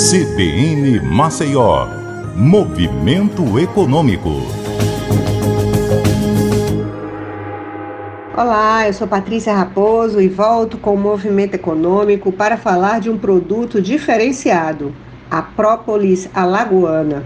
[0.00, 1.86] CBN Maceió,
[2.34, 4.30] Movimento Econômico.
[8.34, 13.18] Olá, eu sou Patrícia Raposo e volto com o Movimento Econômico para falar de um
[13.18, 14.94] produto diferenciado,
[15.30, 17.22] a própolis alagoana.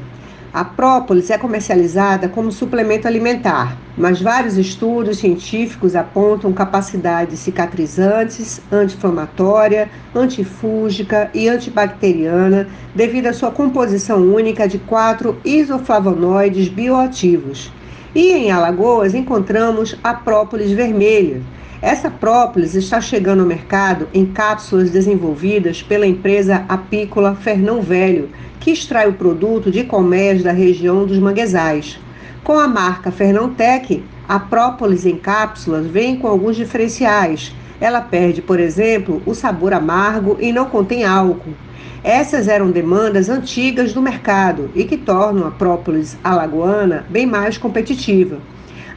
[0.52, 9.89] A própolis é comercializada como suplemento alimentar, mas vários estudos científicos apontam capacidades cicatrizantes, anti-inflamatória,
[10.15, 17.73] antifúngica e antibacteriana devido à sua composição única de quatro isoflavonoides bioativos.
[18.15, 21.41] E em Alagoas encontramos a própolis vermelha.
[21.80, 28.71] Essa própolis está chegando ao mercado em cápsulas desenvolvidas pela empresa apícola Fernão Velho, que
[28.71, 31.99] extrai o produto de colmeias da região dos manguezais.
[32.45, 37.55] Com a marca Fernantec, a própolis em cápsulas vem com alguns diferenciais.
[37.80, 41.55] Ela perde, por exemplo, o sabor amargo e não contém álcool.
[42.02, 48.37] Essas eram demandas antigas do mercado e que tornam a própolis alagoana bem mais competitiva.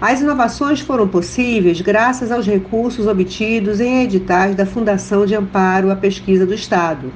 [0.02, 5.96] As inovações foram possíveis graças aos recursos obtidos em editais da Fundação de Amparo à
[5.96, 7.14] Pesquisa do Estado.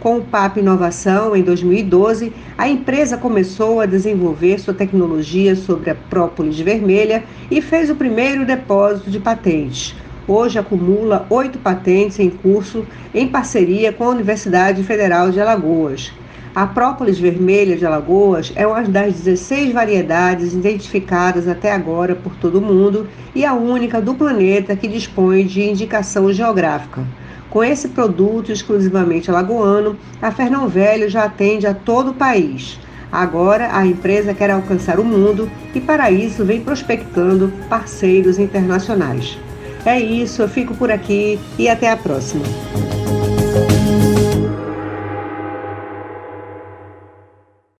[0.00, 5.94] Com o PAP Inovação, em 2012, a empresa começou a desenvolver sua tecnologia sobre a
[5.94, 9.94] própolis vermelha e fez o primeiro depósito de patentes.
[10.26, 16.10] Hoje acumula oito patentes em curso em parceria com a Universidade Federal de Alagoas.
[16.54, 22.58] A própolis vermelha de Alagoas é uma das 16 variedades identificadas até agora por todo
[22.58, 27.04] o mundo e a única do planeta que dispõe de indicação geográfica.
[27.50, 32.78] Com esse produto exclusivamente alagoano, a Fernão Velho já atende a todo o país.
[33.10, 39.36] Agora a empresa quer alcançar o mundo e para isso vem prospectando parceiros internacionais.
[39.84, 42.44] É isso, eu fico por aqui e até a próxima.